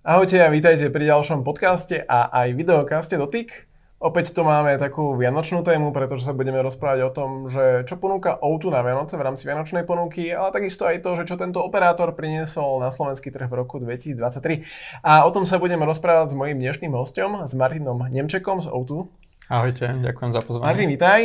Ahojte 0.00 0.40
a 0.40 0.48
vítajte 0.48 0.88
pri 0.88 1.12
ďalšom 1.12 1.44
podcaste 1.44 2.00
a 2.08 2.32
aj 2.32 2.56
videokaste 2.56 3.20
Dotyk. 3.20 3.68
Opäť 4.00 4.32
tu 4.32 4.40
máme 4.40 4.80
takú 4.80 5.12
vianočnú 5.12 5.60
tému, 5.60 5.92
pretože 5.92 6.24
sa 6.24 6.32
budeme 6.32 6.56
rozprávať 6.64 7.04
o 7.04 7.12
tom, 7.12 7.52
že 7.52 7.84
čo 7.84 8.00
ponúka 8.00 8.32
Outu 8.40 8.72
na 8.72 8.80
Vianoce 8.80 9.20
v 9.20 9.28
rámci 9.28 9.44
vianočnej 9.44 9.84
ponuky, 9.84 10.32
ale 10.32 10.56
takisto 10.56 10.88
aj 10.88 11.04
to, 11.04 11.20
že 11.20 11.28
čo 11.28 11.36
tento 11.36 11.60
operátor 11.60 12.16
priniesol 12.16 12.80
na 12.80 12.88
slovenský 12.88 13.28
trh 13.28 13.44
v 13.44 13.60
roku 13.60 13.76
2023. 13.76 15.04
A 15.04 15.28
o 15.28 15.30
tom 15.36 15.44
sa 15.44 15.60
budeme 15.60 15.84
rozprávať 15.84 16.32
s 16.32 16.34
mojím 16.40 16.64
dnešným 16.64 16.96
hostom, 16.96 17.44
s 17.44 17.52
Martinom 17.52 18.00
Nemčekom 18.08 18.56
z 18.64 18.72
Outu. 18.72 19.04
Ahojte, 19.52 19.84
ďakujem 20.00 20.32
za 20.32 20.40
pozvanie. 20.40 20.64
Martin, 20.64 20.88
vítaj. 20.96 21.20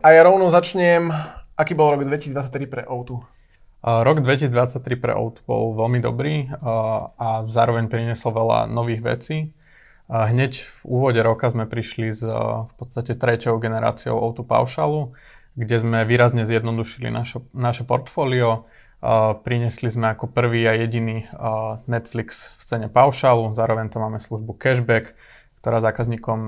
A 0.00 0.06
ja 0.08 0.24
rovno 0.24 0.48
začnem 0.48 1.12
Aký 1.54 1.78
bol 1.78 1.94
rok 1.94 2.02
2023 2.02 2.66
pre 2.66 2.82
O2? 2.82 3.22
Rok 3.86 4.18
2023 4.26 4.98
pre 4.98 5.14
O2 5.14 5.46
bol 5.46 5.78
veľmi 5.78 6.02
dobrý 6.02 6.50
a 7.14 7.46
zároveň 7.46 7.86
priniesol 7.86 8.34
veľa 8.34 8.66
nových 8.66 9.06
vecí. 9.06 9.54
Hneď 10.10 10.50
v 10.58 10.78
úvode 10.82 11.22
roka 11.22 11.46
sme 11.46 11.70
prišli 11.70 12.10
s 12.10 12.26
v 12.26 12.72
podstate 12.74 13.14
treťou 13.14 13.62
generáciou 13.62 14.18
O2 14.18 14.42
Paušalu, 14.42 15.14
kde 15.54 15.76
sme 15.78 16.02
výrazne 16.02 16.42
zjednodušili 16.42 17.06
naše, 17.14 17.38
naše 17.54 17.86
portfólio. 17.86 18.66
Priniesli 19.46 19.94
sme 19.94 20.10
ako 20.10 20.34
prvý 20.34 20.66
a 20.66 20.74
jediný 20.74 21.30
Netflix 21.86 22.50
v 22.58 22.62
cene 22.66 22.88
paušalu, 22.90 23.54
zároveň 23.54 23.94
tam 23.94 24.10
máme 24.10 24.18
službu 24.18 24.58
cashback, 24.58 25.14
ktorá 25.62 25.78
zákazníkom 25.78 26.40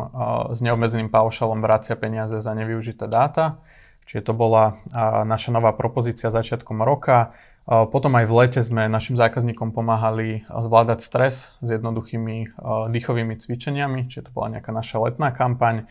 s 0.50 0.58
neobmedzeným 0.66 1.14
paušalom 1.14 1.62
vracia 1.62 1.94
peniaze 1.94 2.42
za 2.42 2.52
nevyužité 2.58 3.06
dáta. 3.06 3.62
Čiže 4.06 4.30
to 4.30 4.32
bola 4.38 4.78
naša 5.26 5.50
nová 5.50 5.74
propozícia 5.74 6.30
začiatkom 6.30 6.80
roka. 6.86 7.34
Potom 7.66 8.14
aj 8.14 8.30
v 8.30 8.36
lete 8.38 8.60
sme 8.62 8.86
našim 8.86 9.18
zákazníkom 9.18 9.74
pomáhali 9.74 10.46
zvládať 10.46 11.02
stres 11.02 11.58
s 11.58 11.68
jednoduchými 11.68 12.54
dýchovými 12.94 13.34
cvičeniami, 13.34 14.06
čiže 14.06 14.30
to 14.30 14.34
bola 14.38 14.54
nejaká 14.54 14.70
naša 14.70 15.02
letná 15.02 15.34
kampaň. 15.34 15.90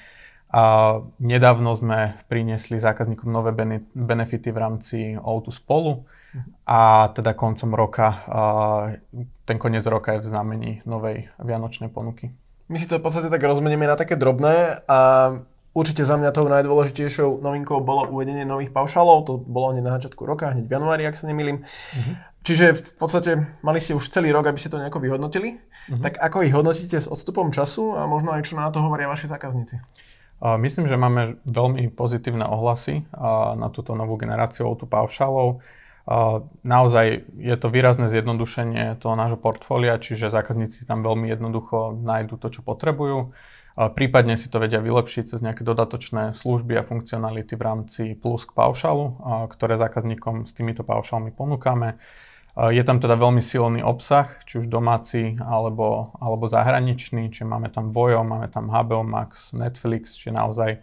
A 0.55 1.03
nedávno 1.19 1.75
sme 1.75 2.15
priniesli 2.31 2.79
zákazníkom 2.79 3.27
nové 3.27 3.51
benefity 3.91 4.55
v 4.55 4.61
rámci 4.61 4.97
O2 5.19 5.51
spolu 5.51 6.07
a 6.63 7.11
teda 7.11 7.35
koncom 7.35 7.75
roka, 7.75 8.07
ten 9.43 9.59
koniec 9.59 9.83
roka 9.83 10.15
je 10.15 10.23
v 10.23 10.29
znamení 10.31 10.71
novej 10.87 11.27
vianočnej 11.43 11.91
ponuky. 11.91 12.31
My 12.71 12.79
si 12.79 12.87
to 12.87 12.97
v 12.97 13.03
podstate 13.03 13.27
tak 13.27 13.43
rozmenieme 13.43 13.83
na 13.83 13.99
také 13.99 14.15
drobné 14.15 14.79
a 14.87 14.99
Určite 15.75 16.07
za 16.07 16.15
mňa 16.15 16.31
tou 16.31 16.47
najdôležitejšou 16.47 17.43
novinkou 17.43 17.83
bolo 17.83 18.07
uvedenie 18.07 18.47
nových 18.47 18.71
paušálov, 18.71 19.27
to 19.27 19.33
bolo 19.35 19.75
hneď 19.75 19.83
na 19.83 19.99
začiatku 19.99 20.23
roka, 20.23 20.55
hneď 20.55 20.71
v 20.71 20.73
januári, 20.79 21.03
ak 21.03 21.19
sa 21.19 21.27
nemýlim. 21.27 21.67
Uh-huh. 21.67 22.15
Čiže 22.47 22.79
v 22.79 22.91
podstate 22.95 23.31
mali 23.59 23.83
ste 23.83 23.91
už 23.91 24.07
celý 24.07 24.31
rok, 24.31 24.47
aby 24.47 24.55
ste 24.55 24.71
to 24.71 24.79
nejako 24.79 25.03
vyhodnotili. 25.03 25.59
Uh-huh. 25.59 25.99
Tak 25.99 26.15
ako 26.15 26.47
ich 26.47 26.55
hodnotíte 26.55 26.95
s 26.95 27.11
odstupom 27.11 27.51
času 27.51 27.91
a 27.91 28.07
možno 28.07 28.31
aj 28.31 28.47
čo 28.47 28.55
na 28.55 28.71
to 28.71 28.79
hovoria 28.79 29.11
vaši 29.11 29.27
zákazníci? 29.27 29.83
Myslím, 30.39 30.87
že 30.87 30.99
máme 30.99 31.39
veľmi 31.47 31.91
pozitívne 31.95 32.43
ohlasy 32.43 33.07
na 33.55 33.71
túto 33.71 33.95
novú 33.95 34.19
generáciu 34.19 34.67
auto 34.67 34.83
paušálov. 34.83 35.63
Naozaj 36.61 37.23
je 37.39 37.55
to 37.55 37.67
výrazné 37.71 38.11
zjednodušenie 38.11 38.99
toho 38.99 39.15
nášho 39.15 39.39
portfólia, 39.39 39.95
čiže 39.95 40.27
zákazníci 40.27 40.83
tam 40.85 41.07
veľmi 41.07 41.31
jednoducho 41.31 41.95
nájdú 42.03 42.35
to, 42.35 42.51
čo 42.51 42.67
potrebujú. 42.67 43.31
Prípadne 43.75 44.39
si 44.39 44.47
to 44.47 44.63
vedia 44.63 44.79
vylepšiť 44.79 45.35
cez 45.35 45.39
nejaké 45.43 45.67
dodatočné 45.67 46.31
služby 46.31 46.79
a 46.79 46.87
funkcionality 46.87 47.59
v 47.59 47.65
rámci 47.67 48.03
plus 48.15 48.47
k 48.47 48.55
paušalu, 48.55 49.19
ktoré 49.51 49.75
zákazníkom 49.75 50.47
s 50.47 50.55
týmito 50.55 50.87
paušalmi 50.87 51.35
ponúkame. 51.35 51.99
Je 52.55 52.79
tam 52.87 53.03
teda 53.03 53.19
veľmi 53.19 53.43
silný 53.43 53.83
obsah, 53.83 54.31
či 54.47 54.63
už 54.63 54.71
domáci 54.71 55.35
alebo, 55.43 56.15
alebo 56.23 56.47
zahraničný, 56.47 57.27
čiže 57.27 57.43
máme 57.43 57.67
tam 57.67 57.91
Vojo, 57.91 58.23
máme 58.23 58.47
tam 58.47 58.71
HBO 58.71 59.03
Max, 59.03 59.51
Netflix, 59.51 60.15
čiže 60.15 60.31
naozaj 60.31 60.79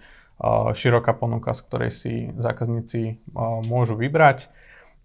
široká 0.76 1.16
ponuka, 1.16 1.56
z 1.56 1.60
ktorej 1.64 1.90
si 1.96 2.12
zákazníci 2.36 3.24
môžu 3.72 3.96
vybrať. 3.96 4.52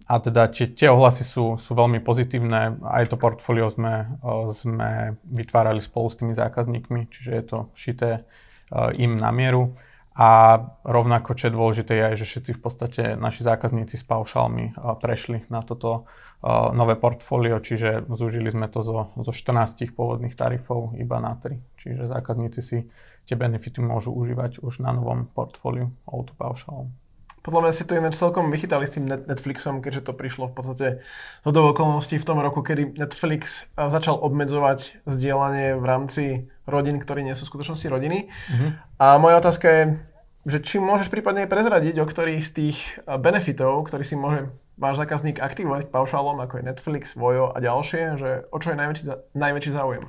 A 0.07 0.23
teda 0.23 0.47
či 0.47 0.71
tie 0.71 0.87
ohlasy 0.87 1.27
sú, 1.27 1.59
sú 1.59 1.75
veľmi 1.75 1.99
pozitívne, 1.99 2.79
aj 2.79 3.11
to 3.11 3.19
portfólio 3.19 3.67
sme, 3.67 4.07
sme 4.55 5.19
vytvárali 5.27 5.83
spolu 5.83 6.07
s 6.07 6.15
tými 6.15 6.31
zákazníkmi, 6.31 7.11
čiže 7.11 7.31
je 7.35 7.43
to 7.43 7.57
šité 7.75 8.23
im 8.95 9.19
na 9.19 9.35
mieru. 9.35 9.75
A 10.17 10.57
rovnako, 10.81 11.37
čo 11.37 11.51
je 11.51 11.55
dôležité, 11.59 11.93
je, 11.93 12.23
že 12.23 12.25
všetci 12.25 12.51
v 12.57 12.61
podstate 12.63 13.03
naši 13.19 13.45
zákazníci 13.45 14.01
s 14.01 14.07
paušálmi 14.07 14.79
prešli 14.97 15.45
na 15.51 15.61
toto 15.61 16.09
nové 16.73 16.97
portfólio, 16.97 17.61
čiže 17.61 18.09
zúžili 18.09 18.49
sme 18.49 18.65
to 18.71 18.81
zo, 18.81 19.13
zo 19.13 19.31
14 19.35 19.93
pôvodných 19.93 20.33
tarifov 20.33 20.97
iba 20.97 21.21
na 21.21 21.37
3. 21.37 21.61
Čiže 21.77 22.09
zákazníci 22.09 22.61
si 22.65 22.89
tie 23.27 23.35
benefity 23.35 23.83
môžu 23.83 24.15
užívať 24.15 24.63
už 24.63 24.81
na 24.81 24.95
novom 24.95 25.29
portfóliu 25.29 25.93
Auto 26.09 26.33
paušálom. 26.33 26.89
Podľa 27.47 27.63
mňa 27.63 27.71
si 27.71 27.87
to 27.87 27.95
ináč 27.95 28.19
celkom 28.19 28.51
vychytali 28.51 28.83
s 28.83 28.99
tým 28.99 29.07
Netflixom, 29.07 29.79
keďže 29.79 30.11
to 30.11 30.11
prišlo 30.11 30.51
v 30.51 30.53
podstate 30.59 30.87
do 31.47 31.61
okolností 31.71 32.19
v 32.19 32.27
tom 32.27 32.43
roku, 32.43 32.59
kedy 32.59 32.99
Netflix 32.99 33.71
začal 33.79 34.19
obmedzovať 34.19 35.07
zdieľanie 35.07 35.79
v 35.79 35.85
rámci 35.87 36.23
rodín, 36.67 36.99
ktorí 36.99 37.23
nie 37.23 37.39
sú 37.39 37.47
v 37.47 37.55
skutočnosti 37.55 37.87
rodiny. 37.87 38.27
Mm-hmm. 38.27 38.69
A 38.99 39.15
moja 39.23 39.39
otázka 39.39 39.67
je, 39.71 39.83
že 40.43 40.59
či 40.59 40.83
môžeš 40.83 41.07
prípadne 41.07 41.47
prezradiť, 41.47 41.95
o 42.03 42.05
ktorých 42.07 42.43
z 42.43 42.51
tých 42.51 42.77
benefitov, 43.07 43.87
ktorý 43.87 44.03
si 44.03 44.19
môže 44.19 44.51
váš 44.75 44.99
zákazník 44.99 45.39
aktivovať 45.39 45.87
paušálom, 45.87 46.43
ako 46.43 46.59
je 46.59 46.67
Netflix, 46.67 47.15
Vojo 47.15 47.55
a 47.55 47.63
ďalšie, 47.63 48.19
že 48.19 48.43
o 48.51 48.59
čo 48.59 48.75
je 48.75 48.77
najväčší, 48.77 49.03
najväčší 49.39 49.71
záujem? 49.71 50.03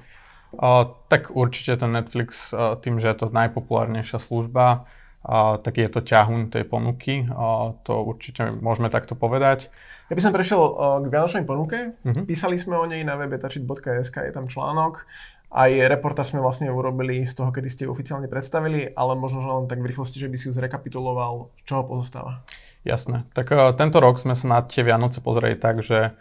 Uh, 0.58 0.96
tak 1.06 1.30
určite 1.30 1.78
ten 1.78 1.94
Netflix, 1.94 2.50
uh, 2.50 2.74
tým, 2.74 2.98
že 2.98 3.14
je 3.14 3.16
to 3.22 3.26
najpopulárnejšia 3.30 4.18
služba, 4.18 4.90
a, 5.24 5.58
tak 5.58 5.80
je 5.80 5.88
to 5.90 6.00
ťahuň 6.04 6.54
tej 6.54 6.64
ponuky. 6.68 7.26
A, 7.30 7.74
to 7.82 8.02
určite 8.02 8.54
môžeme 8.58 8.90
takto 8.92 9.18
povedať. 9.18 9.70
Ja 10.08 10.16
by 10.16 10.22
som 10.24 10.32
prešiel 10.32 10.60
k 11.04 11.06
Vianočnej 11.10 11.44
ponuke. 11.44 11.98
Uh-huh. 12.00 12.24
Písali 12.24 12.56
sme 12.56 12.80
o 12.80 12.88
nej 12.88 13.04
na 13.04 13.20
webe 13.20 13.36
tačit.sk, 13.36 14.16
je 14.24 14.32
tam 14.32 14.48
článok. 14.48 15.04
Aj 15.48 15.72
reportáž 15.72 16.36
sme 16.36 16.44
vlastne 16.44 16.68
urobili 16.68 17.24
z 17.24 17.32
toho, 17.32 17.48
kedy 17.48 17.68
ste 17.72 17.82
ju 17.88 17.92
oficiálne 17.96 18.28
predstavili, 18.28 18.92
ale 18.92 19.16
možno 19.16 19.40
len 19.40 19.64
tak 19.64 19.80
v 19.80 19.88
rýchlosti, 19.88 20.20
že 20.20 20.28
by 20.28 20.36
si 20.36 20.48
ju 20.48 20.52
zrekapituloval, 20.52 21.48
z 21.56 21.62
čoho 21.64 21.88
pozostáva. 21.88 22.44
Jasné. 22.84 23.24
Tak 23.32 23.52
uh, 23.52 23.72
tento 23.72 23.96
rok 24.00 24.20
sme 24.20 24.36
sa 24.36 24.44
na 24.44 24.60
tie 24.60 24.84
Vianoce 24.84 25.24
pozreli 25.24 25.56
tak, 25.56 25.80
že 25.80 26.12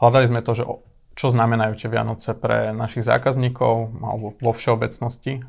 hľadali 0.00 0.28
sme 0.28 0.40
to, 0.44 0.52
že 0.52 0.64
čo 1.14 1.30
znamenajú 1.30 1.78
tie 1.78 1.88
Vianoce 1.90 2.34
pre 2.34 2.74
našich 2.74 3.06
zákazníkov 3.06 4.02
alebo 4.02 4.34
vo 4.34 4.52
všeobecnosti 4.52 5.46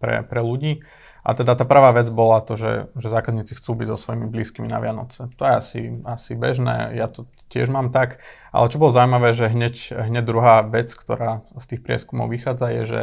pre, 0.00 0.22
pre 0.24 0.40
ľudí. 0.44 0.84
A 1.28 1.36
teda 1.36 1.52
tá 1.52 1.68
prvá 1.68 1.92
vec 1.92 2.08
bola 2.08 2.40
to, 2.40 2.56
že, 2.56 2.88
že 2.96 3.12
zákazníci 3.12 3.52
chcú 3.60 3.76
byť 3.76 3.88
so 3.92 3.96
svojimi 4.00 4.32
blízkymi 4.32 4.64
na 4.64 4.80
Vianoce. 4.80 5.28
To 5.36 5.42
je 5.44 5.52
asi, 5.52 5.80
asi 6.08 6.32
bežné, 6.32 6.96
ja 6.96 7.04
to 7.04 7.28
tiež 7.52 7.68
mám 7.68 7.92
tak. 7.92 8.24
Ale 8.48 8.72
čo 8.72 8.80
bolo 8.80 8.96
zaujímavé, 8.96 9.36
že 9.36 9.52
hneď, 9.52 10.08
hneď 10.08 10.24
druhá 10.24 10.64
vec, 10.64 10.88
ktorá 10.88 11.44
z 11.60 11.64
tých 11.74 11.80
prieskumov 11.84 12.32
vychádza, 12.32 12.72
je, 12.80 12.82
že, 12.88 13.02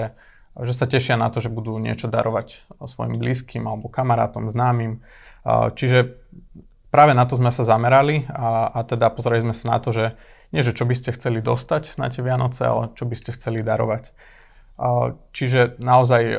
že 0.57 0.73
sa 0.73 0.89
tešia 0.89 1.21
na 1.21 1.29
to, 1.29 1.37
že 1.37 1.53
budú 1.53 1.77
niečo 1.77 2.09
darovať 2.09 2.65
svojim 2.81 3.21
blízkym 3.21 3.61
alebo 3.61 3.93
kamarátom, 3.93 4.49
známym. 4.49 5.05
Čiže 5.45 6.17
práve 6.89 7.13
na 7.13 7.29
to 7.29 7.37
sme 7.37 7.53
sa 7.53 7.61
zamerali 7.61 8.25
a, 8.33 8.73
a 8.73 8.79
teda 8.81 9.13
pozreli 9.13 9.45
sme 9.45 9.53
sa 9.53 9.77
na 9.77 9.77
to, 9.77 9.93
že 9.93 10.17
nie, 10.53 10.61
že 10.61 10.75
čo 10.75 10.85
by 10.85 10.93
ste 10.97 11.15
chceli 11.15 11.39
dostať 11.39 11.97
na 11.97 12.11
tie 12.11 12.21
Vianoce, 12.21 12.65
ale 12.65 12.91
čo 12.93 13.07
by 13.09 13.15
ste 13.17 13.33
chceli 13.33 13.65
darovať. 13.65 14.13
Čiže 15.31 15.79
naozaj 15.79 16.35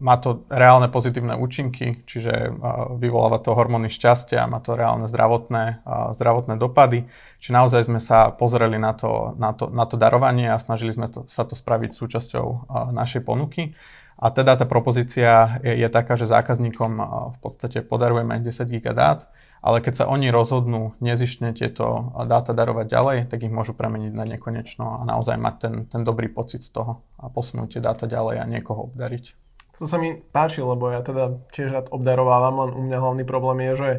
má 0.00 0.16
to 0.16 0.48
reálne 0.48 0.88
pozitívne 0.88 1.36
účinky, 1.36 2.00
čiže 2.08 2.56
vyvoláva 2.96 3.36
to 3.44 3.52
hormóny 3.52 3.92
šťastia, 3.92 4.48
má 4.48 4.64
to 4.64 4.72
reálne 4.72 5.04
zdravotné, 5.04 5.84
zdravotné 6.16 6.56
dopady. 6.56 7.04
Čiže 7.44 7.52
naozaj 7.52 7.84
sme 7.84 8.00
sa 8.00 8.32
pozreli 8.32 8.80
na 8.80 8.96
to, 8.96 9.36
na 9.36 9.52
to, 9.52 9.68
na 9.68 9.84
to 9.84 10.00
darovanie 10.00 10.48
a 10.48 10.56
snažili 10.56 10.96
sme 10.96 11.12
to, 11.12 11.28
sa 11.28 11.44
to 11.44 11.52
spraviť 11.52 11.92
súčasťou 11.92 12.72
našej 12.96 13.20
ponuky. 13.20 13.76
A 14.16 14.32
teda 14.32 14.56
tá 14.56 14.64
propozícia 14.64 15.60
je, 15.60 15.84
je 15.84 15.88
taká, 15.92 16.16
že 16.16 16.24
zákazníkom 16.24 16.92
v 17.36 17.38
podstate 17.44 17.84
podarujeme 17.84 18.40
10 18.40 18.64
GB 18.64 18.96
dát, 18.96 19.28
ale 19.64 19.80
keď 19.80 20.04
sa 20.04 20.10
oni 20.12 20.28
rozhodnú 20.28 20.92
nezištne 21.00 21.56
tieto 21.56 22.12
dáta 22.28 22.52
darovať 22.52 22.84
ďalej, 22.84 23.18
tak 23.32 23.48
ich 23.48 23.54
môžu 23.54 23.72
premeniť 23.72 24.12
na 24.12 24.28
nekonečno 24.28 25.00
a 25.00 25.08
naozaj 25.08 25.40
mať 25.40 25.54
ten, 25.56 25.74
ten 25.88 26.02
dobrý 26.04 26.28
pocit 26.28 26.60
z 26.60 26.76
toho 26.76 27.00
a 27.16 27.32
posunúť 27.32 27.80
tie 27.80 27.80
dáta 27.80 28.04
ďalej 28.04 28.44
a 28.44 28.44
niekoho 28.44 28.92
obdariť. 28.92 29.32
To 29.80 29.88
sa 29.88 29.96
mi 29.96 30.20
páči, 30.20 30.60
lebo 30.60 30.92
ja 30.92 31.00
teda 31.00 31.40
tiež 31.48 31.72
rád 31.72 31.86
obdarovávam, 31.96 32.60
len 32.60 32.70
u 32.76 32.82
mňa 32.84 32.98
hlavný 33.00 33.24
problém 33.24 33.64
je, 33.72 33.74
že 33.74 33.90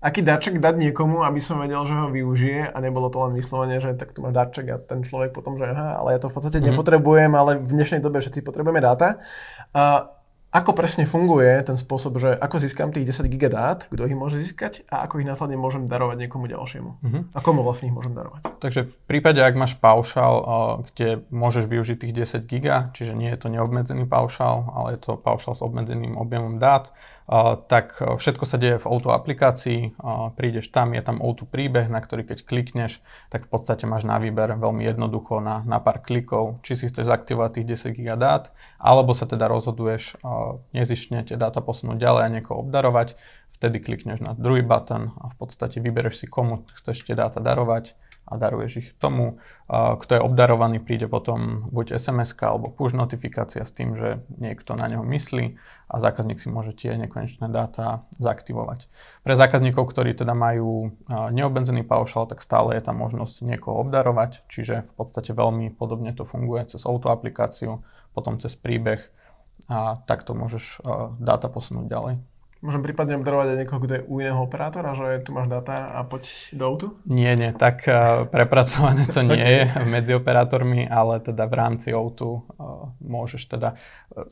aký 0.00 0.24
darček 0.24 0.64
dať 0.64 0.80
niekomu, 0.80 1.28
aby 1.28 1.40
som 1.44 1.60
vedel, 1.60 1.84
že 1.84 1.92
ho 1.92 2.08
využije 2.08 2.72
a 2.72 2.76
nebolo 2.80 3.12
to 3.12 3.20
len 3.20 3.36
vyslovene, 3.36 3.76
že 3.76 3.92
tak 4.00 4.16
tu 4.16 4.24
máš 4.24 4.32
darček 4.32 4.66
a 4.72 4.76
ten 4.80 5.04
človek 5.04 5.36
potom, 5.36 5.60
že 5.60 5.68
aha, 5.68 6.00
ale 6.00 6.16
ja 6.16 6.24
to 6.24 6.32
v 6.32 6.40
podstate 6.40 6.58
mm-hmm. 6.58 6.72
nepotrebujem, 6.72 7.32
ale 7.36 7.60
v 7.60 7.68
dnešnej 7.68 8.00
dobe 8.00 8.24
všetci 8.24 8.40
potrebujeme 8.40 8.80
dáta. 8.80 9.20
A 9.76 10.15
ako 10.56 10.72
presne 10.72 11.04
funguje 11.04 11.52
ten 11.60 11.76
spôsob, 11.76 12.16
že 12.16 12.32
ako 12.32 12.56
získam 12.56 12.88
tých 12.88 13.04
10 13.12 13.28
giga 13.28 13.52
dát, 13.52 13.84
kto 13.92 14.08
ich 14.08 14.16
môže 14.16 14.40
získať 14.40 14.88
a 14.88 15.04
ako 15.04 15.20
ich 15.20 15.28
následne 15.28 15.60
môžem 15.60 15.84
darovať 15.84 16.16
niekomu 16.24 16.48
ďalšiemu. 16.48 16.90
Uh-huh. 16.96 17.22
A 17.36 17.38
komu 17.44 17.60
vlastne 17.60 17.92
ich 17.92 17.96
môžem 17.96 18.16
darovať. 18.16 18.40
Takže 18.56 18.88
v 18.88 18.96
prípade, 19.04 19.44
ak 19.44 19.52
máš 19.52 19.76
paušál, 19.76 20.34
kde 20.88 21.28
môžeš 21.28 21.68
využiť 21.68 22.08
tých 22.08 22.16
10 22.40 22.48
giga, 22.48 22.88
čiže 22.96 23.12
nie 23.12 23.28
je 23.28 23.38
to 23.44 23.52
neobmedzený 23.52 24.08
paušál, 24.08 24.72
ale 24.72 24.96
je 24.96 25.04
to 25.04 25.20
paušál 25.20 25.52
s 25.52 25.60
obmedzeným 25.60 26.16
objemom 26.16 26.56
dát, 26.56 26.88
tak 27.66 27.98
všetko 27.98 28.44
sa 28.46 28.54
deje 28.54 28.78
v 28.78 28.86
Auto 28.86 29.10
aplikácii, 29.10 29.98
prídeš 30.38 30.70
tam, 30.70 30.94
je 30.94 31.02
tam 31.02 31.18
Auto 31.18 31.42
príbeh, 31.42 31.90
na 31.90 31.98
ktorý 31.98 32.22
keď 32.22 32.46
klikneš, 32.46 33.02
tak 33.34 33.50
v 33.50 33.50
podstate 33.50 33.82
máš 33.82 34.06
na 34.06 34.22
výber 34.22 34.54
veľmi 34.54 34.86
jednoducho 34.86 35.42
na, 35.42 35.66
na 35.66 35.82
pár 35.82 36.06
klikov, 36.06 36.62
či 36.62 36.78
si 36.78 36.86
chceš 36.86 37.10
zaktivovať 37.10 37.50
tých 37.58 37.92
10 37.92 37.98
GB 37.98 38.14
dát, 38.14 38.54
alebo 38.78 39.10
sa 39.10 39.26
teda 39.26 39.50
rozhoduješ 39.50 40.22
nezištne 40.74 41.22
tie 41.24 41.36
dáta 41.38 41.62
posunúť 41.64 41.98
ďalej 41.98 42.22
a 42.26 42.32
niekoho 42.40 42.60
obdarovať, 42.62 43.14
vtedy 43.54 43.80
klikneš 43.80 44.20
na 44.20 44.34
druhý 44.36 44.60
button 44.60 45.14
a 45.22 45.30
v 45.32 45.36
podstate 45.38 45.80
vybereš 45.80 46.24
si 46.24 46.26
komu 46.26 46.66
chceš 46.76 47.06
tie 47.06 47.14
dáta 47.16 47.40
darovať 47.40 47.96
a 48.26 48.42
daruješ 48.42 48.72
ich 48.82 48.88
tomu. 48.98 49.38
Kto 49.70 50.18
je 50.18 50.24
obdarovaný, 50.26 50.82
príde 50.82 51.06
potom 51.06 51.70
buď 51.70 51.94
sms 51.94 52.34
alebo 52.42 52.74
push 52.74 52.90
notifikácia 52.90 53.62
s 53.62 53.70
tým, 53.70 53.94
že 53.94 54.18
niekto 54.42 54.74
na 54.74 54.90
neho 54.90 55.06
myslí 55.06 55.54
a 55.86 55.94
zákazník 56.02 56.42
si 56.42 56.50
môže 56.50 56.74
tie 56.74 56.98
nekonečné 56.98 57.46
dáta 57.46 58.02
zaaktivovať. 58.18 58.90
Pre 59.22 59.34
zákazníkov, 59.38 59.86
ktorí 59.94 60.18
teda 60.18 60.34
majú 60.34 60.90
neobmedzený 61.06 61.86
paušal, 61.86 62.26
tak 62.26 62.42
stále 62.42 62.74
je 62.74 62.82
tam 62.82 62.98
možnosť 62.98 63.46
niekoho 63.46 63.86
obdarovať, 63.86 64.42
čiže 64.50 64.82
v 64.82 64.92
podstate 64.98 65.30
veľmi 65.30 65.70
podobne 65.78 66.10
to 66.10 66.26
funguje 66.26 66.66
cez 66.66 66.82
auto 66.82 67.14
aplikáciu, 67.14 67.86
potom 68.10 68.42
cez 68.42 68.58
príbeh 68.58 69.06
a 69.66 69.98
takto 70.06 70.32
môžeš 70.34 70.82
dáta 71.18 71.50
posunúť 71.50 71.86
ďalej. 71.90 72.14
Môžem 72.64 72.80
prípadne 72.80 73.20
obdarovať 73.20 73.52
aj 73.52 73.58
niekoho, 73.60 73.80
kto 73.84 73.92
je 73.94 74.06
u 74.08 74.14
iného 74.16 74.40
operátora, 74.40 74.96
že 74.96 75.20
tu 75.20 75.36
máš 75.36 75.52
dáta 75.52 75.92
a 75.92 76.00
poď 76.08 76.24
do 76.56 76.64
autu? 76.64 76.86
Nie, 77.04 77.36
nie, 77.36 77.52
tak 77.52 77.84
uh, 77.84 78.24
prepracované 78.32 79.04
to 79.12 79.20
nie 79.20 79.44
je 79.44 79.62
medzi 79.94 80.16
operátormi, 80.16 80.88
ale 80.88 81.20
teda 81.20 81.44
v 81.46 81.54
rámci 81.54 81.92
autu 81.92 82.48
uh, 82.56 82.88
môžeš 83.04 83.52
teda, 83.52 83.76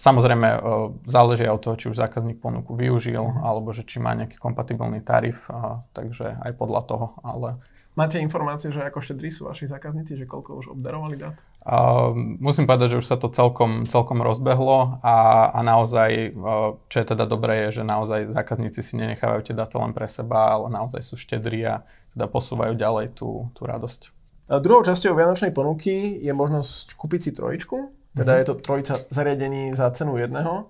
samozrejme 0.01 0.57
záleží 1.05 1.45
od 1.45 1.61
toho, 1.61 1.77
či 1.77 1.93
už 1.93 2.01
zákazník 2.01 2.41
ponuku 2.41 2.73
využil, 2.73 3.21
uh-huh. 3.21 3.45
alebo 3.45 3.77
že 3.77 3.85
či 3.85 4.01
má 4.01 4.17
nejaký 4.17 4.41
kompatibilný 4.41 5.05
tarif, 5.05 5.45
takže 5.93 6.41
aj 6.41 6.53
podľa 6.57 6.81
toho, 6.89 7.07
ale 7.21 7.61
Máte 7.95 8.19
informácie, 8.19 8.75
že 8.75 8.83
ako 8.83 8.99
štedrí 8.99 9.31
sú 9.31 9.47
vaši 9.47 9.71
zákazníci, 9.71 10.19
že 10.19 10.27
koľko 10.27 10.59
už 10.59 10.67
obdarovali 10.75 11.15
dát? 11.15 11.39
Uh, 11.63 12.11
musím 12.43 12.67
povedať, 12.67 12.99
že 12.99 12.99
už 12.99 13.07
sa 13.07 13.15
to 13.15 13.31
celkom, 13.31 13.87
celkom 13.87 14.19
rozbehlo 14.19 14.99
a, 14.99 15.49
a 15.55 15.63
naozaj, 15.63 16.35
uh, 16.35 16.75
čo 16.91 16.97
je 16.99 17.07
teda 17.07 17.31
dobré, 17.31 17.71
je, 17.71 17.81
že 17.81 17.83
naozaj 17.87 18.35
zákazníci 18.35 18.83
si 18.83 18.99
nenechávajú 18.99 19.47
tie 19.47 19.55
dáta 19.55 19.79
len 19.79 19.95
pre 19.95 20.11
seba, 20.11 20.59
ale 20.59 20.75
naozaj 20.75 21.07
sú 21.07 21.15
štedrí 21.15 21.63
a 21.71 21.87
teda 22.19 22.27
posúvajú 22.27 22.75
ďalej 22.75 23.15
tú, 23.15 23.47
tú 23.55 23.63
radosť. 23.63 24.11
A 24.51 24.59
druhou 24.59 24.83
časťou 24.83 25.15
Vianočnej 25.15 25.55
ponuky 25.55 26.19
je 26.19 26.35
možnosť 26.35 26.99
kúpiť 26.99 27.21
si 27.23 27.31
trojičku, 27.31 27.95
teda 28.19 28.35
mm-hmm. 28.35 28.41
je 28.43 28.47
to 28.51 28.55
trojica 28.59 28.95
zariadení 29.07 29.71
za 29.71 29.87
cenu 29.95 30.19
jedného. 30.19 30.67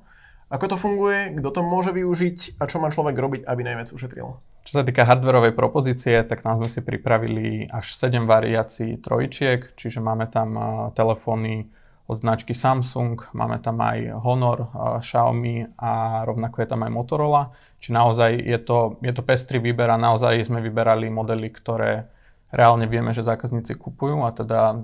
Ako 0.52 0.70
to 0.70 0.76
funguje, 0.76 1.40
kto 1.40 1.48
to 1.50 1.60
môže 1.64 1.90
využiť 1.96 2.60
a 2.60 2.68
čo 2.68 2.78
má 2.84 2.92
človek 2.92 3.16
robiť, 3.16 3.42
aby 3.48 3.64
najviac 3.64 3.90
ušetril? 3.90 4.38
Čo 4.64 4.80
sa 4.80 4.82
týka 4.82 5.04
hardwareovej 5.04 5.52
propozície, 5.52 6.16
tak 6.24 6.40
tam 6.40 6.56
sme 6.56 6.72
si 6.72 6.80
pripravili 6.80 7.68
až 7.68 7.92
7 7.94 8.24
variácií 8.24 8.96
trojčiek, 8.96 9.76
čiže 9.76 10.00
máme 10.00 10.24
tam 10.32 10.56
telefóny 10.96 11.68
od 12.04 12.16
značky 12.20 12.52
Samsung, 12.56 13.16
máme 13.36 13.60
tam 13.64 13.80
aj 13.80 14.24
Honor, 14.24 14.68
Xiaomi 15.00 15.64
a 15.80 16.20
rovnako 16.24 16.60
je 16.64 16.68
tam 16.68 16.84
aj 16.84 16.92
Motorola. 16.92 17.52
Čiže 17.80 17.92
naozaj 17.92 18.30
je 18.40 18.58
to, 18.60 19.00
je 19.04 19.12
to 19.12 19.20
pestrý 19.24 19.60
výber 19.60 19.88
a 19.92 20.00
naozaj 20.00 20.48
sme 20.48 20.64
vyberali 20.64 21.12
modely, 21.12 21.48
ktoré 21.52 22.08
reálne 22.52 22.88
vieme, 22.88 23.12
že 23.12 23.24
zákazníci 23.24 23.76
kupujú 23.76 24.24
a 24.24 24.32
teda 24.32 24.80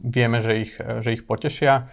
vieme, 0.00 0.44
že 0.44 0.64
ich, 0.64 0.76
že 0.76 1.12
ich 1.16 1.24
potešia. 1.28 1.88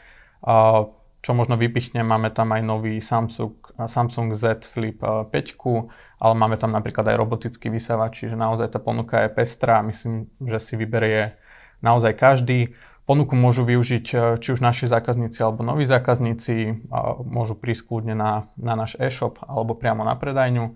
Čo 1.17 1.31
možno 1.35 1.59
vypichne, 1.59 2.07
máme 2.07 2.31
tam 2.31 2.55
aj 2.55 2.61
nový 2.63 3.03
Samsung, 3.03 3.59
Samsung 3.83 4.31
Z 4.31 4.63
Flip 4.63 4.99
5, 4.99 5.27
ale 6.17 6.33
máme 6.33 6.57
tam 6.57 6.73
napríklad 6.73 7.13
aj 7.13 7.17
robotický 7.17 7.69
vysávač, 7.69 8.25
čiže 8.25 8.33
naozaj 8.33 8.73
tá 8.73 8.79
ponuka 8.81 9.25
je 9.25 9.29
pestrá 9.29 9.85
myslím, 9.85 10.29
že 10.41 10.57
si 10.57 10.73
vyberie 10.73 11.37
naozaj 11.85 12.17
každý. 12.17 12.73
Ponuku 13.07 13.39
môžu 13.39 13.63
využiť 13.63 14.05
e, 14.11 14.17
či 14.41 14.47
už 14.51 14.59
naši 14.59 14.89
zákazníci 14.89 15.39
alebo 15.39 15.63
noví 15.63 15.87
zákazníci, 15.87 16.89
môžu 17.23 17.55
prísť 17.55 17.87
kľudne 17.87 18.17
na, 18.17 18.51
na 18.59 18.73
náš 18.75 18.99
e-shop 18.99 19.39
alebo 19.47 19.77
priamo 19.77 20.03
na 20.03 20.17
predajňu 20.17 20.75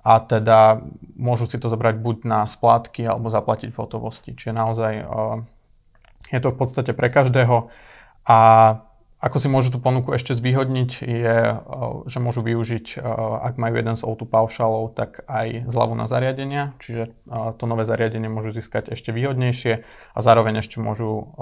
a 0.00 0.12
teda 0.20 0.80
môžu 1.16 1.44
si 1.44 1.56
to 1.60 1.68
zobrať 1.68 2.00
buď 2.00 2.16
na 2.24 2.40
splátky 2.44 3.04
alebo 3.04 3.32
zaplatiť 3.32 3.72
v 3.72 3.80
hotovosti. 3.80 4.36
Čiže 4.36 4.52
naozaj 4.52 4.92
e, 5.00 5.04
je 6.34 6.40
to 6.42 6.52
v 6.52 6.56
podstate 6.56 6.92
pre 6.92 7.08
každého 7.08 7.72
a 8.28 8.38
ako 9.20 9.36
si 9.36 9.52
môžu 9.52 9.68
tú 9.68 9.78
ponuku 9.84 10.16
ešte 10.16 10.32
zvýhodniť 10.32 10.90
je, 11.04 11.38
eh, 11.52 11.56
že 12.08 12.18
môžu 12.24 12.40
využiť, 12.40 12.86
eh, 12.96 13.04
ak 13.44 13.60
majú 13.60 13.76
jeden 13.76 13.92
z 13.92 14.02
O2 14.08 14.24
paušalov, 14.24 14.96
tak 14.96 15.28
aj 15.28 15.68
zľavu 15.68 15.92
na 15.92 16.08
zariadenia, 16.08 16.72
čiže 16.80 17.12
eh, 17.12 17.52
to 17.60 17.64
nové 17.68 17.84
zariadenie 17.84 18.32
môžu 18.32 18.48
získať 18.48 18.96
ešte 18.96 19.12
výhodnejšie 19.12 19.84
a 20.16 20.18
zároveň 20.18 20.64
ešte 20.64 20.80
môžu 20.80 21.32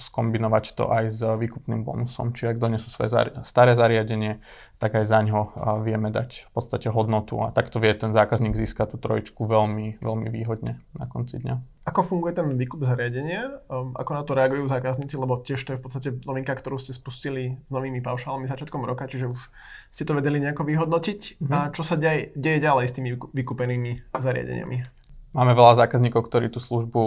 skombinovať 0.00 0.64
to 0.72 0.88
aj 0.88 1.04
s 1.12 1.20
výkupným 1.20 1.84
bonusom, 1.84 2.32
čiže 2.32 2.56
ak 2.56 2.58
donesú 2.58 2.88
svoje 2.88 3.12
staré 3.44 3.76
zariadenie, 3.76 4.40
tak 4.78 4.94
aj 4.94 5.04
za 5.10 5.20
ňo 5.26 5.58
vieme 5.82 6.14
dať 6.14 6.46
v 6.46 6.50
podstate 6.54 6.86
hodnotu 6.86 7.42
a 7.42 7.50
takto 7.50 7.82
vie 7.82 7.90
ten 7.98 8.14
zákazník 8.14 8.54
získať 8.54 8.94
tú 8.94 8.96
trojičku 9.02 9.42
veľmi, 9.42 9.98
veľmi 9.98 10.28
výhodne 10.30 10.78
na 10.94 11.04
konci 11.10 11.42
dňa. 11.42 11.82
Ako 11.88 12.04
funguje 12.04 12.36
ten 12.36 12.44
výkup 12.52 12.84
zariadenia? 12.84 13.64
Um, 13.72 13.96
ako 13.96 14.12
na 14.12 14.22
to 14.22 14.36
reagujú 14.36 14.68
zákazníci? 14.68 15.16
Lebo 15.16 15.40
tiež 15.40 15.56
to 15.64 15.72
je 15.72 15.80
v 15.80 15.84
podstate 15.88 16.08
novinka, 16.28 16.52
ktorú 16.52 16.76
ste 16.76 16.92
spustili 16.92 17.64
s 17.64 17.70
novými 17.72 18.04
paušálmi 18.04 18.44
začiatkom 18.44 18.84
roka, 18.84 19.08
čiže 19.08 19.32
už 19.32 19.48
ste 19.88 20.04
to 20.04 20.12
vedeli 20.12 20.36
nejako 20.36 20.68
vyhodnotiť. 20.68 21.40
Mm-hmm. 21.40 21.48
A 21.48 21.72
čo 21.72 21.80
sa 21.80 21.96
deje, 21.96 22.36
deje 22.36 22.60
ďalej 22.60 22.92
s 22.92 22.94
tými 22.94 23.16
vykúpenými 23.16 24.12
zariadeniami? 24.12 24.97
Máme 25.36 25.52
veľa 25.52 25.84
zákazníkov, 25.84 26.24
ktorí 26.24 26.48
tú 26.48 26.56
službu 26.56 27.00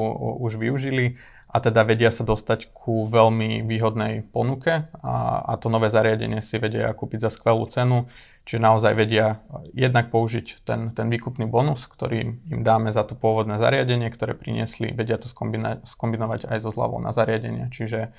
už 0.46 0.62
využili 0.62 1.18
a 1.50 1.58
teda 1.58 1.84
vedia 1.84 2.14
sa 2.14 2.22
dostať 2.22 2.70
ku 2.70 3.04
veľmi 3.10 3.66
výhodnej 3.66 4.24
ponuke 4.30 4.88
a, 5.02 5.16
a 5.42 5.54
to 5.58 5.74
nové 5.74 5.90
zariadenie 5.90 6.40
si 6.40 6.62
vedia 6.62 6.94
kúpiť 6.94 7.28
za 7.28 7.34
skvelú 7.34 7.66
cenu, 7.66 8.08
čiže 8.46 8.62
naozaj 8.62 8.94
vedia 8.94 9.42
jednak 9.74 10.14
použiť 10.14 10.64
ten, 10.64 10.94
ten 10.94 11.10
výkupný 11.10 11.50
bonus, 11.50 11.90
ktorý 11.90 12.40
im 12.46 12.62
dáme 12.62 12.94
za 12.94 13.04
to 13.04 13.18
pôvodné 13.18 13.58
zariadenie, 13.58 14.08
ktoré 14.14 14.38
priniesli, 14.38 14.94
vedia 14.94 15.18
to 15.18 15.26
skombina- 15.26 15.82
skombinovať 15.84 16.46
aj 16.46 16.58
so 16.62 16.70
zľavou 16.70 17.02
na 17.02 17.12
zariadenie, 17.12 17.74
čiže 17.74 18.14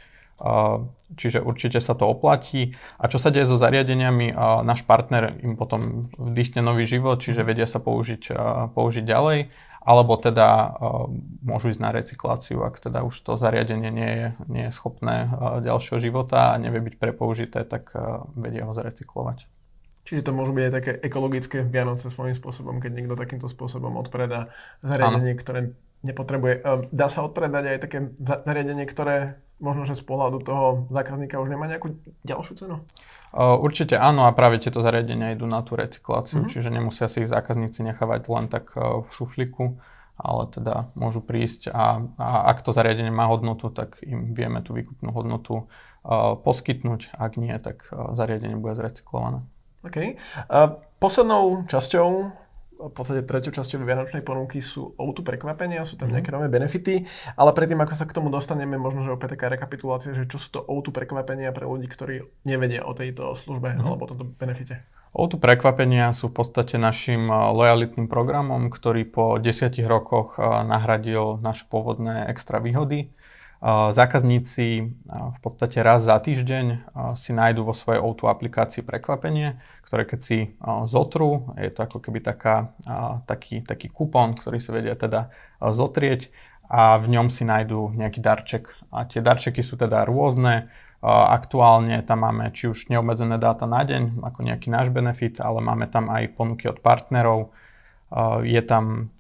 Čiže 1.15 1.39
určite 1.39 1.79
sa 1.79 1.95
to 1.95 2.11
oplatí. 2.11 2.75
A 2.99 3.07
čo 3.07 3.23
sa 3.23 3.31
deje 3.31 3.47
so 3.47 3.55
zariadeniami, 3.55 4.35
náš 4.67 4.83
partner 4.83 5.39
im 5.39 5.55
potom 5.55 6.11
vdýchne 6.19 6.67
nový 6.67 6.83
život, 6.83 7.23
čiže 7.23 7.47
vedia 7.47 7.71
sa 7.71 7.79
použiť, 7.79 8.35
použiť 8.75 9.05
ďalej 9.07 9.55
alebo 9.83 10.15
teda 10.15 10.49
uh, 10.79 11.11
môžu 11.43 11.75
ísť 11.75 11.83
na 11.83 11.91
recykláciu, 11.91 12.63
ak 12.63 12.79
teda 12.79 13.03
už 13.03 13.15
to 13.19 13.35
zariadenie 13.35 13.91
nie 13.91 14.11
je, 14.11 14.29
nie 14.47 14.65
je 14.71 14.73
schopné 14.73 15.27
uh, 15.27 15.59
ďalšieho 15.59 15.99
života 15.99 16.55
a 16.55 16.61
nevie 16.63 16.79
byť 16.79 16.95
prepoužité, 17.03 17.67
tak 17.67 17.91
uh, 17.93 18.27
vedia 18.39 18.65
ho 18.67 18.73
zrecyklovať. 18.73 19.51
Čiže 20.03 20.27
to 20.27 20.33
môžu 20.35 20.51
byť 20.51 20.65
aj 20.67 20.75
také 20.75 20.93
ekologické 20.99 21.63
Vianoce 21.63 22.11
svojím 22.11 22.35
spôsobom, 22.35 22.83
keď 22.83 22.91
niekto 22.99 23.15
takýmto 23.15 23.47
spôsobom 23.47 23.95
odpredá 23.99 24.51
zariadenie, 24.83 25.39
ano. 25.39 25.43
ktoré 25.43 25.61
nepotrebuje. 26.03 26.55
Dá 26.91 27.07
sa 27.07 27.23
odpredať 27.23 27.65
aj 27.65 27.79
také 27.79 27.99
zariadenie, 28.23 28.87
ktoré 28.87 29.39
možno, 29.63 29.87
že 29.87 29.95
z 29.95 30.03
pohľadu 30.03 30.43
toho 30.43 30.65
zákazníka 30.91 31.39
už 31.39 31.55
nemá 31.55 31.71
nejakú 31.71 31.95
ďalšiu 32.27 32.55
cenu? 32.59 32.77
Určite 33.35 33.95
áno 33.95 34.27
a 34.27 34.35
práve 34.35 34.59
tieto 34.59 34.83
zariadenia 34.83 35.33
idú 35.33 35.47
na 35.47 35.63
tú 35.63 35.79
recykláciu, 35.79 36.43
mm-hmm. 36.43 36.53
čiže 36.53 36.69
nemusia 36.75 37.07
si 37.07 37.23
ich 37.23 37.31
zákazníci 37.31 37.87
nechávať 37.87 38.27
len 38.27 38.51
tak 38.51 38.75
v 38.77 39.07
šufliku, 39.07 39.79
ale 40.19 40.51
teda 40.51 40.91
môžu 40.99 41.23
prísť 41.23 41.71
a, 41.71 42.03
a 42.19 42.51
ak 42.51 42.67
to 42.67 42.75
zariadenie 42.75 43.15
má 43.15 43.31
hodnotu, 43.31 43.71
tak 43.71 44.03
im 44.03 44.35
vieme 44.35 44.61
tú 44.61 44.75
výkupnú 44.75 45.15
hodnotu 45.15 45.71
poskytnúť, 46.43 47.15
ak 47.15 47.39
nie, 47.39 47.55
tak 47.63 47.87
zariadenie 48.19 48.59
bude 48.59 48.75
zrecyklované. 48.75 49.47
OK. 49.87 50.19
Poslednou 50.99 51.67
časťou 51.71 52.35
v 52.89 52.95
podstate 52.95 53.23
treťou 53.23 53.55
časťou 53.55 53.87
Vianočnej 53.87 54.27
ponuky 54.27 54.59
sú 54.59 54.99
O2 54.99 55.23
prekvapenia, 55.23 55.87
sú 55.87 55.95
tam 55.95 56.11
mhm. 56.11 56.15
nejaké 56.19 56.31
nové 56.35 56.49
benefity, 56.51 57.07
ale 57.39 57.55
predtým, 57.55 57.79
ako 57.79 57.95
sa 57.95 58.09
k 58.09 58.17
tomu 58.17 58.33
dostaneme, 58.33 58.75
možno, 58.81 59.07
že 59.07 59.15
opäť 59.15 59.39
taká 59.39 59.53
rekapitulácia, 59.53 60.17
že 60.17 60.27
čo 60.27 60.39
sú 60.41 60.49
to 60.59 60.61
O2 60.67 60.91
prekvapenia 60.91 61.55
pre 61.55 61.69
ľudí, 61.69 61.87
ktorí 61.87 62.27
nevedia 62.43 62.83
o 62.83 62.97
tejto 62.97 63.39
službe 63.39 63.79
mm. 63.79 63.85
alebo 63.85 64.03
o 64.03 64.11
tomto 64.11 64.27
benefite. 64.35 64.83
O2 65.13 65.37
prekvapenia 65.37 66.09
sú 66.17 66.33
v 66.33 66.41
podstate 66.41 66.81
našim 66.81 67.29
lojalitným 67.29 68.09
programom, 68.09 68.73
ktorý 68.73 69.05
po 69.05 69.37
desiatich 69.37 69.85
rokoch 69.85 70.41
nahradil 70.41 71.37
naše 71.45 71.69
pôvodné 71.69 72.33
extra 72.33 72.65
výhody. 72.65 73.13
Zákazníci 73.95 74.91
v 75.07 75.39
podstate 75.39 75.79
raz 75.87 76.03
za 76.03 76.19
týždeň 76.19 76.83
si 77.15 77.31
nájdú 77.31 77.63
vo 77.63 77.71
svojej 77.71 78.03
O2 78.03 78.27
aplikácii 78.27 78.83
prekvapenie, 78.83 79.63
ktoré 79.87 80.03
keď 80.03 80.21
si 80.21 80.39
zotrú, 80.91 81.55
je 81.55 81.71
to 81.71 81.87
ako 81.87 82.03
keby 82.03 82.19
taká, 82.19 82.75
taký, 83.31 83.63
taký 83.63 83.87
kupón, 83.87 84.35
ktorý 84.35 84.59
si 84.59 84.75
vedia 84.75 84.99
teda 84.99 85.31
zotrieť 85.63 86.35
a 86.67 86.99
v 86.99 87.15
ňom 87.15 87.31
si 87.31 87.47
nájdú 87.47 87.95
nejaký 87.95 88.19
darček. 88.19 88.67
A 88.91 89.07
tie 89.07 89.23
darčeky 89.23 89.63
sú 89.63 89.79
teda 89.79 90.03
rôzne, 90.11 90.67
Aktuálne 91.03 91.99
tam 92.07 92.23
máme 92.23 92.55
či 92.55 92.71
už 92.71 92.87
neobmedzené 92.87 93.35
dáta 93.35 93.67
na 93.67 93.83
deň, 93.83 94.23
ako 94.23 94.47
nejaký 94.47 94.71
náš 94.71 94.95
benefit, 94.95 95.43
ale 95.43 95.59
máme 95.59 95.91
tam 95.91 96.07
aj 96.07 96.31
ponuky 96.39 96.71
od 96.71 96.79
partnerov. 96.79 97.51
Je 98.47 98.63
tam 98.63 99.11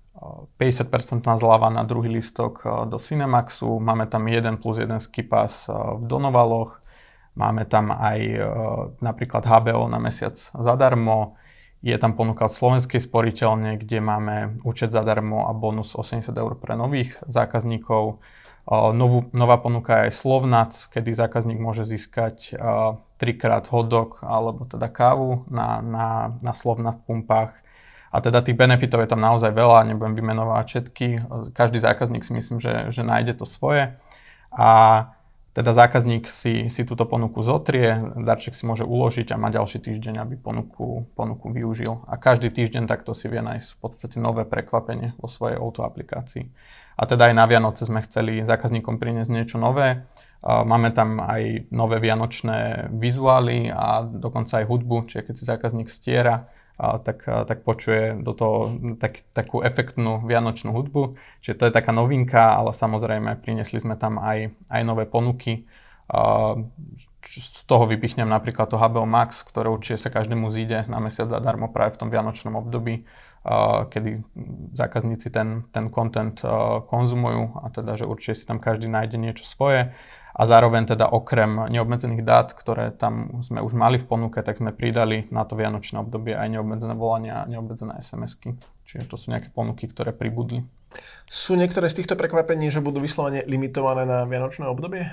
50% 0.58 1.26
zľava 1.38 1.68
na 1.70 1.82
druhý 1.82 2.08
listok 2.08 2.86
do 2.86 2.98
Cinemaxu, 2.98 3.82
máme 3.82 4.06
tam 4.06 4.30
1 4.30 4.62
plus 4.62 4.78
1 4.78 5.02
skipas 5.02 5.66
v 5.70 6.02
Donovaloch, 6.06 6.78
máme 7.34 7.66
tam 7.66 7.90
aj 7.90 8.20
napríklad 9.02 9.42
HBO 9.42 9.90
na 9.90 9.98
mesiac 9.98 10.38
zadarmo, 10.38 11.34
je 11.82 11.98
tam 11.98 12.14
ponuka 12.14 12.46
od 12.46 12.54
Slovenskej 12.54 13.02
sporiteľne, 13.02 13.74
kde 13.74 13.98
máme 13.98 14.62
účet 14.62 14.94
zadarmo 14.94 15.50
a 15.50 15.52
bonus 15.52 15.98
80 15.98 16.30
eur 16.30 16.54
pre 16.54 16.78
nových 16.78 17.18
zákazníkov. 17.26 18.22
Novú, 18.70 19.26
nová 19.34 19.58
ponuka 19.58 20.06
je 20.06 20.14
Slovnac, 20.14 20.70
kedy 20.94 21.10
zákazník 21.10 21.58
môže 21.58 21.82
získať 21.82 22.54
trikrát 23.18 23.66
hotdog 23.66 24.22
alebo 24.22 24.62
teda 24.70 24.86
kávu 24.86 25.42
na, 25.50 25.82
na, 25.82 26.38
na 26.38 26.54
Slovnac 26.54 27.02
pumpách. 27.02 27.50
A 28.12 28.20
teda 28.20 28.44
tých 28.44 28.60
benefitov 28.60 29.00
je 29.00 29.08
tam 29.08 29.24
naozaj 29.24 29.56
veľa, 29.56 29.88
nebudem 29.88 30.12
vymenovať 30.12 30.64
všetky. 30.68 31.06
Každý 31.56 31.80
zákazník 31.80 32.22
si 32.22 32.36
myslím, 32.36 32.60
že, 32.60 32.92
že 32.92 33.00
nájde 33.00 33.40
to 33.40 33.48
svoje. 33.48 33.96
A 34.52 34.68
teda 35.52 35.76
zákazník 35.76 36.28
si, 36.32 36.72
si 36.72 36.84
túto 36.88 37.04
ponuku 37.04 37.44
zotrie, 37.44 37.92
darček 38.16 38.56
si 38.56 38.64
môže 38.64 38.88
uložiť 38.88 39.32
a 39.32 39.40
má 39.40 39.52
ďalší 39.52 39.84
týždeň, 39.84 40.24
aby 40.24 40.40
ponuku, 40.40 41.08
ponuku 41.12 41.52
využil. 41.52 42.04
A 42.08 42.16
každý 42.16 42.48
týždeň 42.48 42.88
takto 42.88 43.12
si 43.12 43.28
vie 43.28 43.44
nájsť 43.44 43.68
v 43.76 43.78
podstate 43.80 44.16
nové 44.16 44.48
prekvapenie 44.48 45.12
vo 45.20 45.28
svojej 45.28 45.60
auto 45.60 45.84
aplikácii. 45.84 46.48
A 46.96 47.04
teda 47.04 47.28
aj 47.28 47.36
na 47.36 47.44
Vianoce 47.44 47.84
sme 47.84 48.00
chceli 48.00 48.40
zákazníkom 48.44 48.96
priniesť 48.96 49.28
niečo 49.28 49.60
nové. 49.60 50.08
Máme 50.44 50.88
tam 50.92 51.20
aj 51.20 51.68
nové 51.68 52.00
vianočné 52.00 52.88
vizuály 52.92 53.68
a 53.72 54.04
dokonca 54.08 54.60
aj 54.60 54.68
hudbu, 54.68 55.04
čiže 55.08 55.28
keď 55.28 55.34
si 55.36 55.44
zákazník 55.44 55.88
stiera, 55.92 56.48
tak, 56.78 57.24
tak 57.24 57.58
počuje 57.62 58.16
do 58.18 58.32
toho 58.32 58.72
tak, 58.98 59.22
takú 59.36 59.60
efektnú 59.62 60.24
vianočnú 60.24 60.72
hudbu. 60.72 61.14
Čiže 61.44 61.58
to 61.58 61.64
je 61.68 61.76
taká 61.76 61.92
novinka, 61.94 62.58
ale 62.58 62.74
samozrejme 62.74 63.38
priniesli 63.44 63.78
sme 63.78 63.94
tam 63.94 64.18
aj, 64.18 64.50
aj 64.72 64.82
nové 64.82 65.04
ponuky. 65.06 65.68
Z 67.22 67.62
toho 67.64 67.86
vypichnem 67.86 68.28
napríklad 68.28 68.68
to 68.68 68.76
HBO 68.76 69.06
Max, 69.06 69.46
ktoré 69.46 69.70
určite 69.70 70.02
sa 70.02 70.10
každému 70.10 70.50
zíde 70.50 70.84
na 70.90 70.98
mesiac 70.98 71.30
zadarmo 71.30 71.70
práve 71.70 71.96
v 71.96 72.00
tom 72.04 72.08
vianočnom 72.10 72.58
období 72.58 73.06
kedy 73.90 74.22
zákazníci 74.72 75.34
ten, 75.34 75.66
ten 75.74 75.90
content 75.90 76.38
konzumujú 76.86 77.58
a 77.58 77.74
teda, 77.74 77.98
že 77.98 78.06
určite 78.06 78.38
si 78.38 78.44
tam 78.46 78.62
každý 78.62 78.86
nájde 78.86 79.18
niečo 79.18 79.42
svoje 79.42 79.90
a 80.32 80.42
zároveň 80.48 80.88
teda 80.88 81.08
okrem 81.08 81.68
neobmedzených 81.68 82.24
dát, 82.24 82.48
ktoré 82.56 82.90
tam 82.92 83.44
sme 83.44 83.60
už 83.60 83.76
mali 83.76 84.00
v 84.00 84.08
ponuke, 84.08 84.40
tak 84.40 84.56
sme 84.56 84.72
pridali 84.72 85.28
na 85.28 85.44
to 85.44 85.54
vianočné 85.54 86.00
obdobie 86.00 86.32
aj 86.32 86.48
neobmedzené 86.48 86.96
volania 86.96 87.44
a 87.44 87.48
neobmedzené 87.48 88.00
SMS-ky. 88.00 88.56
Čiže 88.88 89.08
to 89.08 89.16
sú 89.20 89.30
nejaké 89.30 89.52
ponuky, 89.52 89.84
ktoré 89.84 90.16
pribudli. 90.16 90.64
Sú 91.28 91.56
niektoré 91.56 91.88
z 91.88 92.04
týchto 92.04 92.16
prekvapení, 92.16 92.68
že 92.68 92.84
budú 92.84 93.00
vyslovene 93.00 93.44
limitované 93.44 94.08
na 94.08 94.24
vianočné 94.28 94.68
obdobie? 94.68 95.08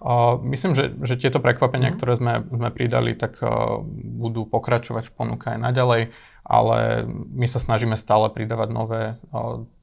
Uh, 0.00 0.40
myslím, 0.48 0.72
že, 0.72 0.96
že 1.04 1.20
tieto 1.20 1.44
prekvapenia, 1.44 1.92
mm. 1.92 1.96
ktoré 2.00 2.12
sme, 2.16 2.40
sme 2.48 2.70
pridali, 2.72 3.12
tak 3.12 3.36
uh, 3.44 3.84
budú 4.16 4.48
pokračovať 4.48 5.12
v 5.12 5.14
ponuke 5.14 5.46
aj 5.52 5.60
naďalej 5.60 6.02
ale 6.50 7.06
my 7.30 7.46
sa 7.46 7.62
snažíme 7.62 7.94
stále 7.94 8.26
pridávať 8.32 8.68
nové, 8.74 9.02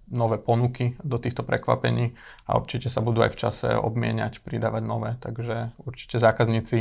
nové 0.08 0.40
ponuky 0.40 0.96
do 1.04 1.20
týchto 1.20 1.44
prekvapení 1.44 2.16
a 2.48 2.56
určite 2.56 2.88
sa 2.88 3.04
budú 3.04 3.24
aj 3.24 3.36
v 3.36 3.40
čase 3.40 3.68
obmieniať, 3.76 4.40
pridávať 4.40 4.84
nové, 4.84 5.12
takže 5.20 5.76
určite 5.84 6.20
zákazníci 6.20 6.80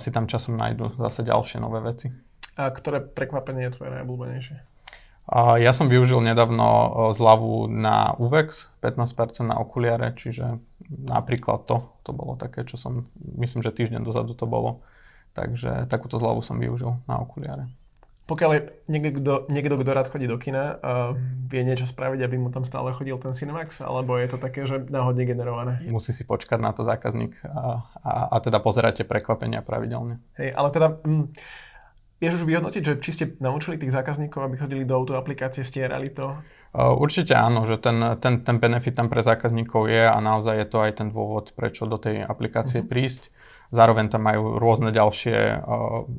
si 0.00 0.10
tam 0.10 0.24
časom 0.24 0.56
nájdu 0.56 0.96
zase 0.96 1.24
ďalšie 1.28 1.60
nové 1.60 1.84
veci. 1.84 2.08
A 2.56 2.72
ktoré 2.72 3.04
prekvapenie 3.04 3.68
je 3.68 3.74
tvoje 3.76 3.90
najobľúbenejšie? 3.92 4.56
Ja 5.34 5.72
som 5.72 5.88
využil 5.88 6.20
nedávno 6.20 6.92
zľavu 7.16 7.68
na 7.72 8.12
UVEX, 8.20 8.76
15% 8.84 9.48
na 9.48 9.56
okuliare, 9.56 10.12
čiže 10.12 10.60
napríklad 10.88 11.64
to, 11.64 11.96
to 12.04 12.12
bolo 12.12 12.36
také, 12.36 12.60
čo 12.68 12.76
som, 12.76 13.08
myslím, 13.40 13.64
že 13.64 13.72
týždeň 13.72 14.04
dozadu 14.04 14.36
to 14.36 14.44
bolo. 14.44 14.84
Takže 15.32 15.88
takúto 15.88 16.20
zľavu 16.20 16.44
som 16.44 16.60
využil 16.60 17.00
na 17.08 17.18
okuliare 17.24 17.66
pokiaľ 18.24 18.50
je 18.56 18.60
niekto, 18.88 19.44
niekto, 19.52 19.76
kto 19.76 19.90
rád 19.92 20.08
chodí 20.08 20.24
do 20.24 20.40
kina, 20.40 20.80
uh, 20.80 21.12
vie 21.48 21.60
niečo 21.60 21.84
spraviť, 21.84 22.24
aby 22.24 22.36
mu 22.40 22.48
tam 22.48 22.64
stále 22.64 22.88
chodil 22.96 23.20
ten 23.20 23.36
Cinemax, 23.36 23.84
alebo 23.84 24.16
je 24.16 24.28
to 24.32 24.38
také, 24.40 24.64
že 24.64 24.80
náhodne 24.88 25.28
generované? 25.28 25.76
Musí 25.92 26.16
si 26.16 26.24
počkať 26.24 26.56
na 26.56 26.72
to 26.72 26.88
zákazník 26.88 27.36
a, 27.44 27.84
a, 28.00 28.12
a 28.32 28.36
teda 28.40 28.64
pozerať 28.64 29.04
tie 29.04 29.06
prekvapenia 29.06 29.60
pravidelne. 29.60 30.24
Hej, 30.40 30.56
ale 30.56 30.68
teda... 30.72 30.88
Mm, 31.04 31.28
Vieš 32.22 32.40
už 32.40 32.48
vyhodnotiť, 32.48 32.82
že 32.82 32.94
či 33.04 33.10
ste 33.12 33.24
naučili 33.42 33.76
tých 33.76 33.92
zákazníkov, 33.92 34.48
aby 34.48 34.56
chodili 34.56 34.88
do 34.88 34.96
auto 34.96 35.18
aplikácie, 35.18 35.60
stierali 35.60 36.08
to? 36.08 36.40
Určite 36.72 37.36
áno, 37.36 37.68
že 37.68 37.76
ten, 37.76 38.00
ten, 38.16 38.40
ten 38.40 38.56
benefit 38.56 38.96
tam 38.96 39.12
pre 39.12 39.20
zákazníkov 39.20 39.92
je 39.92 40.08
a 40.08 40.16
naozaj 40.24 40.56
je 40.56 40.66
to 40.70 40.78
aj 40.80 40.92
ten 41.04 41.08
dôvod, 41.12 41.52
prečo 41.52 41.84
do 41.84 42.00
tej 42.00 42.24
aplikácie 42.24 42.80
uh-huh. 42.80 42.88
prísť. 42.88 43.28
Zároveň 43.70 44.12
tam 44.12 44.26
majú 44.26 44.60
rôzne 44.60 44.90
ďalšie, 44.90 45.64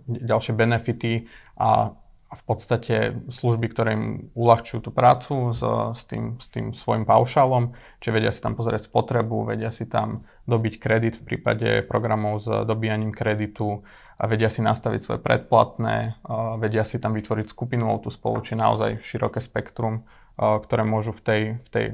ďalšie 0.07 0.53
benefity 0.55 1.29
a 1.59 1.93
v 2.35 2.43
podstate 2.43 3.15
služby, 3.29 3.71
ktoré 3.71 3.95
im 3.95 4.05
uľahčujú 4.33 4.89
tú 4.89 4.91
prácu 4.91 5.53
s, 5.55 5.61
s, 5.95 6.03
tým, 6.09 6.35
s 6.41 6.51
tým 6.51 6.75
svojim 6.75 7.07
paušálom, 7.07 7.71
čiže 8.01 8.11
vedia 8.11 8.31
si 8.33 8.41
tam 8.43 8.57
pozrieť 8.57 8.91
spotrebu, 8.91 9.47
vedia 9.47 9.71
si 9.71 9.87
tam 9.87 10.27
dobiť 10.49 10.73
kredit 10.81 11.21
v 11.21 11.25
prípade 11.33 11.69
programov 11.87 12.41
s 12.41 12.49
dobíjaním 12.67 13.15
kreditu 13.15 13.85
a 14.19 14.23
vedia 14.27 14.51
si 14.51 14.65
nastaviť 14.65 15.01
svoje 15.01 15.19
predplatné, 15.21 16.19
vedia 16.59 16.83
si 16.83 16.99
tam 16.99 17.15
vytvoriť 17.15 17.45
skupinu 17.47 17.87
tú 18.03 18.09
spolu, 18.11 18.41
či 18.41 18.57
naozaj 18.57 18.99
široké 18.99 19.39
spektrum, 19.39 20.03
ktoré 20.35 20.83
môžu 20.83 21.15
v 21.15 21.21
tej, 21.21 21.41
v 21.61 21.67
tej 21.71 21.85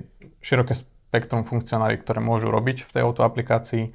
široké 0.42 0.74
spektrum 1.12 1.44
funkcionály, 1.44 2.00
ktoré 2.00 2.24
môžu 2.24 2.50
robiť 2.50 2.88
v 2.88 2.92
tej 2.96 3.02
auto 3.04 3.28
aplikácii 3.28 3.92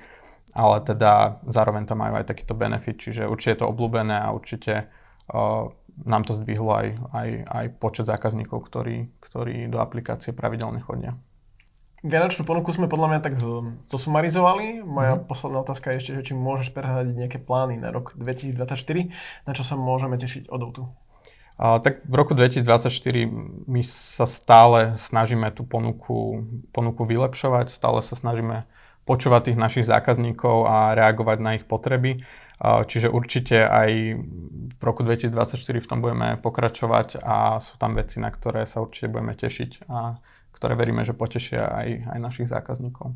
ale 0.56 0.80
teda 0.80 1.44
zároveň 1.44 1.84
tam 1.84 2.00
majú 2.00 2.16
aj 2.16 2.32
takýto 2.32 2.56
benefit, 2.56 2.96
čiže 2.96 3.28
určite 3.28 3.52
je 3.52 3.60
to 3.60 3.70
obľúbené 3.70 4.16
a 4.16 4.32
určite 4.32 4.88
uh, 5.30 5.68
nám 6.04 6.22
to 6.24 6.32
zdvihlo 6.36 6.72
aj, 6.72 6.88
aj, 7.12 7.28
aj 7.44 7.66
počet 7.80 8.08
zákazníkov, 8.08 8.64
ktorí, 8.64 9.12
ktorí 9.20 9.68
do 9.68 9.80
aplikácie 9.80 10.32
pravidelne 10.32 10.80
chodia. 10.80 11.16
Vianočnú 12.04 12.44
ponuku 12.44 12.70
sme 12.70 12.92
podľa 12.92 13.08
mňa 13.16 13.20
tak 13.24 13.34
zosumarizovali. 13.88 14.84
Moja 14.84 15.16
mm. 15.16 15.26
posledná 15.26 15.64
otázka 15.64 15.90
je 15.90 15.98
ešte, 15.98 16.12
že 16.20 16.26
či 16.30 16.32
môžeš 16.36 16.76
prehradiť 16.76 17.14
nejaké 17.16 17.38
plány 17.40 17.80
na 17.80 17.88
rok 17.88 18.12
2024, 18.14 19.10
na 19.48 19.52
čo 19.56 19.64
sa 19.64 19.74
môžeme 19.80 20.20
tešiť 20.20 20.52
od 20.52 20.60
Outu. 20.60 20.84
A, 21.56 21.80
tak 21.80 22.04
v 22.04 22.14
roku 22.14 22.36
2024 22.36 22.92
my 23.64 23.80
sa 23.80 24.28
stále 24.28 24.92
snažíme 25.00 25.48
tú 25.56 25.64
ponuku, 25.64 26.44
ponuku 26.76 27.08
vylepšovať, 27.08 27.72
stále 27.72 28.04
sa 28.04 28.12
snažíme 28.12 28.68
počúvať 29.06 29.54
tých 29.54 29.58
našich 29.58 29.86
zákazníkov 29.86 30.66
a 30.66 30.98
reagovať 30.98 31.38
na 31.38 31.54
ich 31.54 31.64
potreby. 31.64 32.18
Čiže 32.60 33.12
určite 33.12 33.68
aj 33.68 34.16
v 34.76 34.82
roku 34.82 35.04
2024 35.04 35.60
v 35.78 35.86
tom 35.86 36.00
budeme 36.02 36.40
pokračovať 36.40 37.22
a 37.22 37.60
sú 37.62 37.78
tam 37.78 37.94
veci, 37.94 38.18
na 38.18 38.32
ktoré 38.32 38.66
sa 38.66 38.82
určite 38.82 39.12
budeme 39.12 39.38
tešiť 39.38 39.86
a 39.92 40.18
ktoré 40.56 40.72
veríme, 40.72 41.04
že 41.04 41.12
potešia 41.12 41.68
aj, 41.68 42.16
aj 42.16 42.18
našich 42.18 42.48
zákazníkov. 42.48 43.12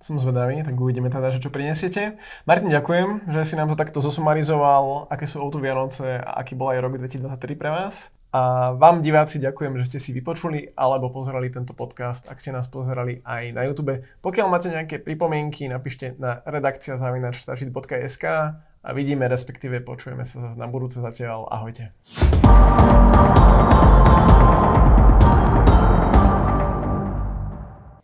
Som 0.00 0.16
zvedavý, 0.16 0.62
tak 0.64 0.78
uvidíme 0.78 1.10
teda, 1.12 1.28
že 1.28 1.42
čo 1.42 1.52
prinesiete. 1.52 2.16
Martin, 2.48 2.72
ďakujem, 2.72 3.28
že 3.28 3.44
si 3.44 3.58
nám 3.60 3.68
to 3.68 3.76
takto 3.76 4.00
zosumarizoval, 4.00 5.10
aké 5.10 5.26
sú 5.28 5.42
o 5.44 5.50
Vianoce 5.52 6.22
a 6.22 6.40
aký 6.40 6.56
bol 6.56 6.72
aj 6.72 6.80
rok 6.80 6.96
2023 6.96 7.60
pre 7.60 7.68
vás. 7.68 8.14
A 8.28 8.76
vám 8.76 9.00
diváci 9.00 9.40
ďakujem, 9.40 9.80
že 9.80 9.88
ste 9.88 9.98
si 9.98 10.10
vypočuli 10.12 10.76
alebo 10.76 11.08
pozerali 11.08 11.48
tento 11.48 11.72
podcast, 11.72 12.28
ak 12.28 12.36
ste 12.36 12.52
nás 12.52 12.68
pozerali 12.68 13.24
aj 13.24 13.56
na 13.56 13.64
YouTube. 13.64 14.04
Pokiaľ 14.20 14.46
máte 14.52 14.68
nejaké 14.68 15.00
pripomienky, 15.00 15.64
napíšte 15.64 16.12
na 16.20 16.44
redakcia 16.44 17.00
zavinač.sk 17.00 18.24
a 18.84 18.90
vidíme, 18.92 19.24
respektíve 19.26 19.80
počujeme 19.80 20.28
sa 20.28 20.44
zase 20.44 20.60
na 20.60 20.68
budúce 20.68 21.00
zatiaľ. 21.00 21.48
Ahojte. 21.48 21.90